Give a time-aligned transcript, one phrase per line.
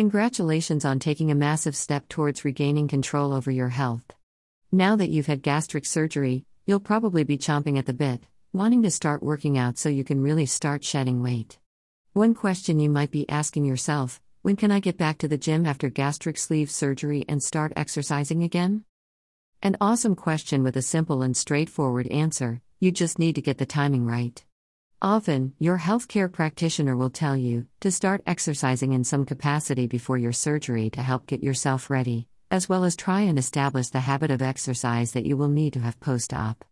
[0.00, 4.14] Congratulations on taking a massive step towards regaining control over your health.
[4.72, 8.90] Now that you've had gastric surgery, you'll probably be chomping at the bit, wanting to
[8.90, 11.58] start working out so you can really start shedding weight.
[12.14, 15.66] One question you might be asking yourself when can I get back to the gym
[15.66, 18.84] after gastric sleeve surgery and start exercising again?
[19.62, 23.66] An awesome question with a simple and straightforward answer you just need to get the
[23.66, 24.42] timing right.
[25.02, 30.32] Often, your healthcare practitioner will tell you to start exercising in some capacity before your
[30.32, 34.42] surgery to help get yourself ready, as well as try and establish the habit of
[34.42, 36.66] exercise that you will need to have post op.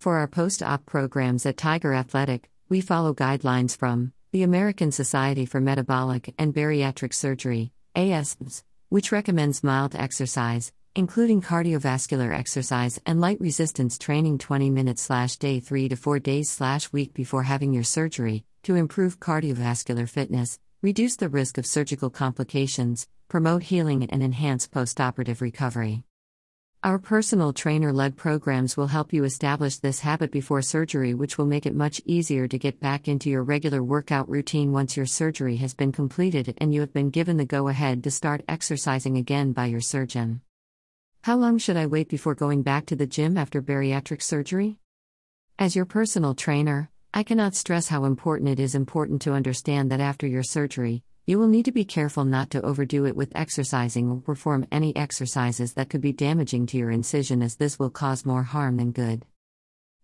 [0.00, 5.46] For our post op programs at Tiger Athletic, we follow guidelines from the American Society
[5.46, 13.40] for Metabolic and Bariatric Surgery, ASMS, which recommends mild exercise, including cardiovascular exercise and light
[13.40, 17.82] resistance training 20 minutes slash day 3 to 4 days slash week before having your
[17.82, 24.68] surgery, to improve cardiovascular fitness, reduce the risk of surgical complications, promote healing, and enhance
[24.68, 26.04] postoperative recovery.
[26.84, 31.46] Our personal trainer led programs will help you establish this habit before surgery, which will
[31.46, 35.56] make it much easier to get back into your regular workout routine once your surgery
[35.56, 39.52] has been completed and you have been given the go ahead to start exercising again
[39.52, 40.42] by your surgeon.
[41.24, 44.76] How long should I wait before going back to the gym after bariatric surgery?
[45.58, 50.00] As your personal trainer, I cannot stress how important it is important to understand that
[50.00, 54.10] after your surgery, you will need to be careful not to overdo it with exercising
[54.10, 58.26] or perform any exercises that could be damaging to your incision, as this will cause
[58.26, 59.24] more harm than good.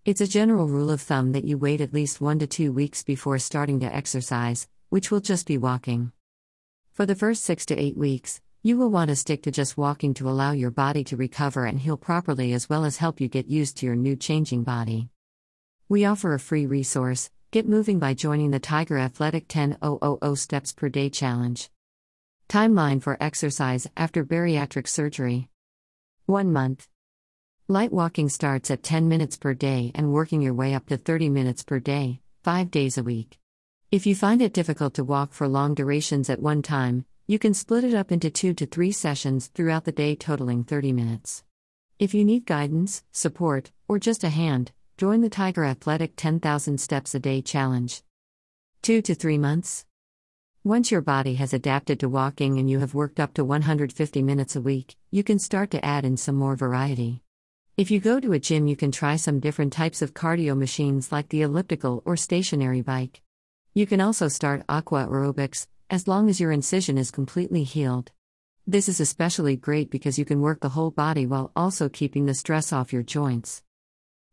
[0.07, 3.03] It's a general rule of thumb that you wait at least one to two weeks
[3.03, 6.13] before starting to exercise, which will just be walking.
[6.95, 10.15] For the first six to eight weeks, you will want to stick to just walking
[10.15, 13.49] to allow your body to recover and heal properly as well as help you get
[13.49, 15.09] used to your new changing body.
[15.89, 20.89] We offer a free resource Get moving by joining the Tiger Athletic 10,000 Steps Per
[20.89, 21.69] Day Challenge.
[22.49, 25.49] Timeline for exercise after bariatric surgery
[26.27, 26.87] 1 month.
[27.67, 31.29] Light walking starts at 10 minutes per day and working your way up to 30
[31.29, 33.37] minutes per day, 5 days a week.
[33.91, 37.55] If you find it difficult to walk for long durations at one time, you can
[37.55, 41.45] split it up into 2 to 3 sessions throughout the day, totaling 30 minutes.
[41.99, 47.15] If you need guidance, support, or just a hand, Join the Tiger Athletic 10,000 Steps
[47.15, 48.03] a Day Challenge.
[48.83, 49.87] 2 to 3 months.
[50.63, 54.57] Once your body has adapted to walking and you have worked up to 150 minutes
[54.57, 57.23] a week, you can start to add in some more variety.
[57.79, 61.11] If you go to a gym, you can try some different types of cardio machines
[61.11, 63.23] like the elliptical or stationary bike.
[63.73, 68.13] You can also start aqua aerobics, as long as your incision is completely healed.
[68.65, 72.35] This is especially great because you can work the whole body while also keeping the
[72.35, 73.65] stress off your joints.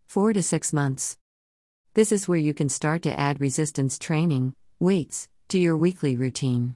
[0.05, 1.17] 4 to 6 months.
[1.95, 6.75] This is where you can start to add resistance training, weights, to your weekly routine.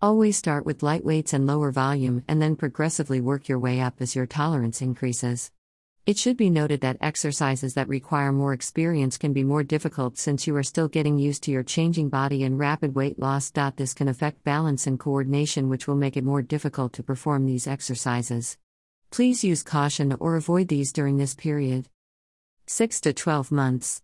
[0.00, 4.00] Always start with light weights and lower volume and then progressively work your way up
[4.00, 5.50] as your tolerance increases.
[6.06, 10.46] It should be noted that exercises that require more experience can be more difficult since
[10.46, 13.50] you are still getting used to your changing body and rapid weight loss.
[13.76, 17.66] This can affect balance and coordination, which will make it more difficult to perform these
[17.66, 18.58] exercises.
[19.10, 21.88] Please use caution or avoid these during this period.
[22.66, 24.02] 6 to 12 months.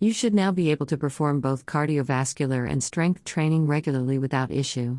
[0.00, 4.98] You should now be able to perform both cardiovascular and strength training regularly without issue.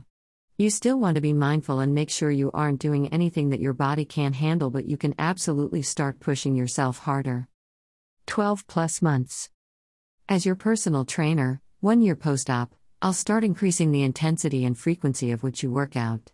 [0.58, 3.74] You still want to be mindful and make sure you aren't doing anything that your
[3.74, 7.50] body can't handle, but you can absolutely start pushing yourself harder.
[8.28, 9.50] 12 plus months.
[10.30, 15.30] As your personal trainer, one year post op, I'll start increasing the intensity and frequency
[15.32, 16.32] of which you work out.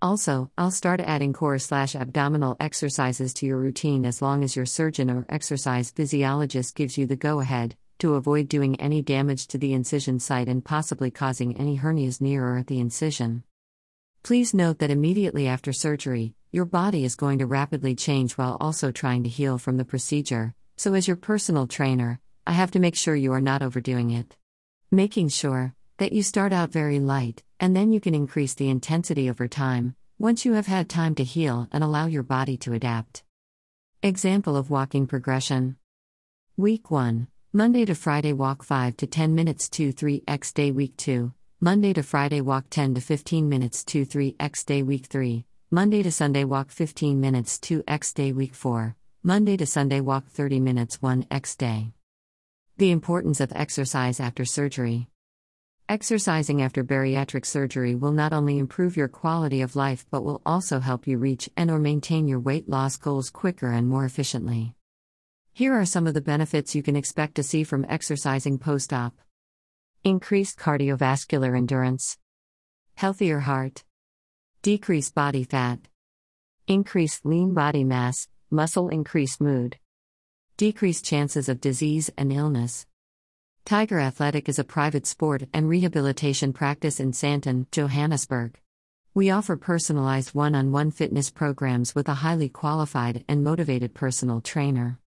[0.00, 4.64] Also, I'll start adding core slash abdominal exercises to your routine as long as your
[4.64, 9.58] surgeon or exercise physiologist gives you the go ahead, to avoid doing any damage to
[9.58, 13.44] the incision site and possibly causing any hernias near or at the incision.
[14.28, 18.92] Please note that immediately after surgery, your body is going to rapidly change while also
[18.92, 22.94] trying to heal from the procedure, so as your personal trainer, I have to make
[22.94, 24.36] sure you are not overdoing it.
[24.90, 29.30] Making sure that you start out very light, and then you can increase the intensity
[29.30, 33.22] over time, once you have had time to heal and allow your body to adapt.
[34.02, 35.78] Example of walking progression
[36.54, 40.98] Week 1 Monday to Friday walk 5 to 10 minutes 2 3 x day week
[40.98, 45.44] 2 Monday to Friday walk 10 to 15 minutes 2 3 x day week 3
[45.72, 48.94] Monday to Sunday walk 15 minutes 2 x day week 4
[49.24, 51.90] Monday to Sunday walk 30 minutes 1 x day
[52.76, 55.08] The importance of exercise after surgery
[55.88, 60.78] Exercising after bariatric surgery will not only improve your quality of life but will also
[60.78, 64.74] help you reach and or maintain your weight loss goals quicker and more efficiently.
[65.52, 69.12] Here are some of the benefits you can expect to see from exercising post-op.
[70.04, 72.18] Increased cardiovascular endurance.
[72.94, 73.82] Healthier heart.
[74.62, 75.80] decreased body fat.
[76.68, 79.76] Increase lean body mass, muscle increased mood.
[80.56, 82.86] decreased chances of disease and illness.
[83.64, 88.56] Tiger Athletic is a private sport and rehabilitation practice in Sandton, Johannesburg.
[89.14, 94.40] We offer personalized one on one fitness programs with a highly qualified and motivated personal
[94.40, 95.00] trainer.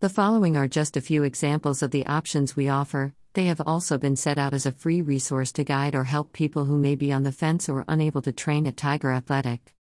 [0.00, 3.96] The following are just a few examples of the options we offer, they have also
[3.96, 7.12] been set out as a free resource to guide or help people who may be
[7.12, 9.74] on the fence or unable to train at Tiger Athletic.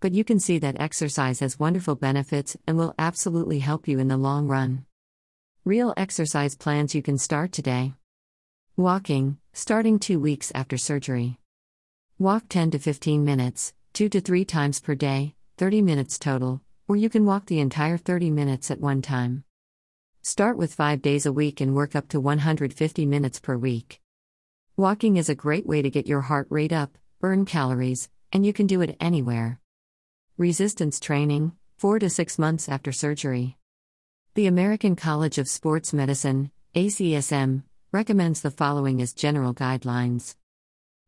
[0.00, 4.08] But you can see that exercise has wonderful benefits and will absolutely help you in
[4.08, 4.84] the long run.
[5.64, 7.94] Real exercise plans you can start today.
[8.76, 11.38] Walking, starting two weeks after surgery.
[12.18, 16.96] Walk 10 to 15 minutes, 2 to 3 times per day, 30 minutes total, or
[16.96, 19.44] you can walk the entire 30 minutes at one time.
[20.28, 24.00] Start with 5 days a week and work up to 150 minutes per week.
[24.76, 28.52] Walking is a great way to get your heart rate up, burn calories, and you
[28.52, 29.60] can do it anywhere.
[30.36, 33.56] Resistance training, 4 to 6 months after surgery.
[34.34, 37.62] The American College of Sports Medicine, ACSM,
[37.92, 40.34] recommends the following as general guidelines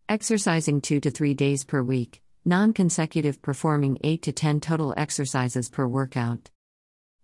[0.09, 5.69] exercising 2 to 3 days per week, non consecutive performing 8 to 10 total exercises
[5.69, 6.50] per workout.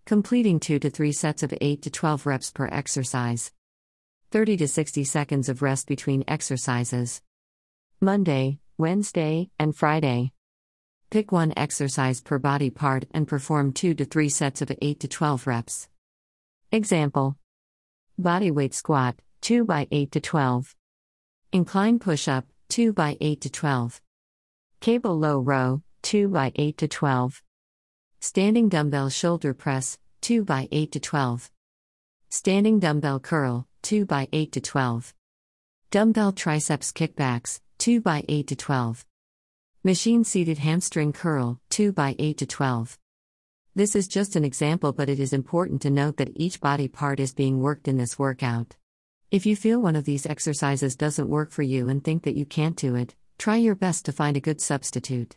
[0.05, 3.51] Completing 2 to 3 sets of 8 to 12 reps per exercise.
[4.29, 7.23] 30 to 60 seconds of rest between exercises.
[7.99, 10.31] Monday, Wednesday, and Friday.
[11.09, 15.07] Pick one exercise per body part and perform 2 to 3 sets of 8 to
[15.07, 15.89] 12 reps.
[16.71, 17.37] Example
[18.15, 20.75] Body weight squat, 2 by 8 to 12.
[21.51, 24.01] Incline push up, 2 by 8 to 12.
[24.81, 27.41] Cable low row, 2 by 8 to 12.
[28.19, 31.51] Standing dumbbell shoulder press, 2 by 8 to 12.
[32.29, 35.13] Standing dumbbell curl, 2 by 8 to 12.
[35.91, 39.05] Dumbbell triceps kickbacks, 2 by 8 to 12.
[39.83, 42.97] Machine seated hamstring curl, 2 by 8 to 12.
[43.75, 47.19] This is just an example, but it is important to note that each body part
[47.19, 48.75] is being worked in this workout.
[49.31, 52.45] If you feel one of these exercises doesn't work for you and think that you
[52.45, 55.35] can't do it, try your best to find a good substitute.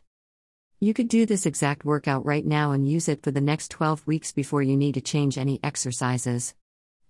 [0.80, 4.06] You could do this exact workout right now and use it for the next 12
[4.06, 6.54] weeks before you need to change any exercises.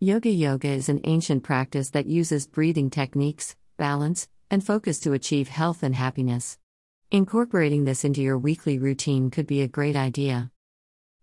[0.01, 5.49] Yoga Yoga is an ancient practice that uses breathing techniques, balance, and focus to achieve
[5.49, 6.57] health and happiness.
[7.11, 10.51] Incorporating this into your weekly routine could be a great idea.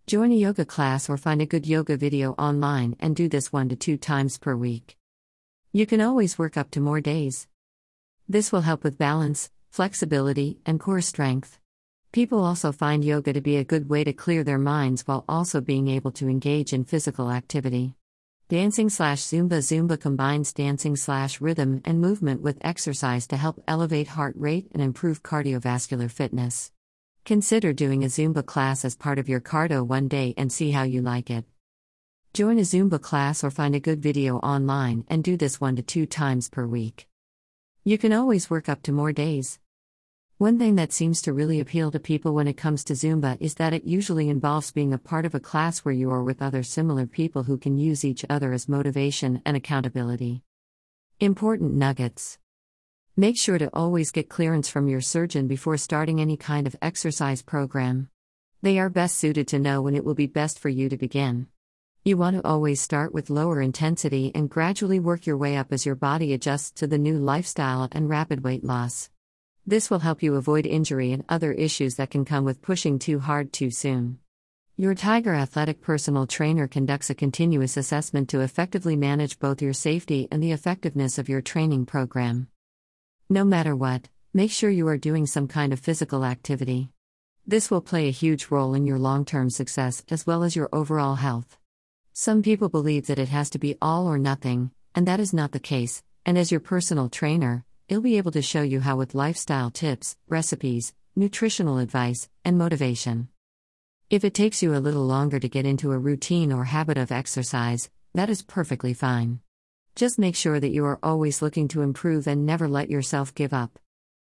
[0.06, 3.69] Join a yoga class or find a good yoga video online and do this one
[3.69, 4.97] to two times per week.
[5.71, 7.47] You can always work up to more days.
[8.30, 11.57] This will help with balance, flexibility, and core strength.
[12.15, 15.59] People also find yoga to be a good way to clear their minds while also
[15.59, 17.94] being able to engage in physical activity.
[18.47, 24.07] Dancing slash Zumba Zumba combines dancing slash rhythm and movement with exercise to help elevate
[24.07, 26.71] heart rate and improve cardiovascular fitness.
[27.25, 30.83] Consider doing a Zumba class as part of your cardio one day and see how
[30.83, 31.44] you like it.
[32.33, 35.81] Join a Zumba class or find a good video online and do this one to
[35.81, 37.09] two times per week.
[37.83, 39.59] You can always work up to more days.
[40.37, 43.53] One thing that seems to really appeal to people when it comes to Zumba is
[43.53, 46.61] that it usually involves being a part of a class where you are with other
[46.61, 50.43] similar people who can use each other as motivation and accountability.
[51.21, 52.37] Important nuggets.
[53.15, 57.41] Make sure to always get clearance from your surgeon before starting any kind of exercise
[57.41, 58.09] program.
[58.61, 61.47] They are best suited to know when it will be best for you to begin.
[62.04, 65.85] You want to always start with lower intensity and gradually work your way up as
[65.85, 69.09] your body adjusts to the new lifestyle and rapid weight loss.
[69.68, 73.18] This will help you avoid injury and other issues that can come with pushing too
[73.18, 74.19] hard too soon.
[74.78, 80.28] Your Tiger Athletic personal trainer conducts a continuous assessment to effectively manage both your safety
[80.31, 82.48] and the effectiveness of your training program.
[83.28, 86.90] No matter what, make sure you are doing some kind of physical activity.
[87.48, 90.69] This will play a huge role in your long term success as well as your
[90.74, 91.57] overall health.
[92.14, 95.54] Some people believe that it has to be all or nothing, and that is not
[95.54, 99.13] the case, and as your personal trainer, He'll be able to show you how with
[99.13, 103.27] lifestyle tips, recipes, nutritional advice, and motivation.
[104.09, 107.11] If it takes you a little longer to get into a routine or habit of
[107.11, 109.39] exercise, that is perfectly fine.
[109.95, 113.54] Just make sure that you are always looking to improve and never let yourself give
[113.54, 113.77] up.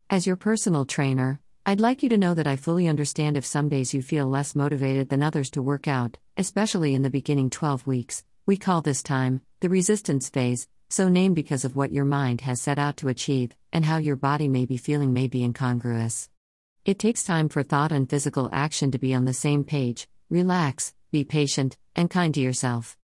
[0.09, 3.69] As your personal trainer, I'd like you to know that I fully understand if some
[3.69, 7.87] days you feel less motivated than others to work out, especially in the beginning 12
[7.87, 8.25] weeks.
[8.47, 12.61] We call this time the resistance phase, so named because of what your mind has
[12.61, 16.29] set out to achieve, and how your body may be feeling may be incongruous.
[16.85, 20.09] It takes time for thought and physical action to be on the same page.
[20.29, 22.97] Relax, be patient, and kind to yourself.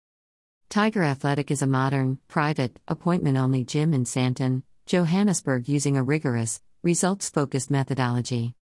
[0.69, 6.61] Tiger Athletic is a modern, private, appointment only gym in Sandton, Johannesburg using a rigorous,
[6.83, 8.55] results focused methodology.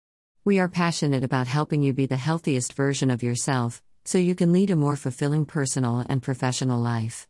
[0.44, 4.52] We are passionate about helping you be the healthiest version of yourself, so you can
[4.52, 7.26] lead a more fulfilling personal and professional life.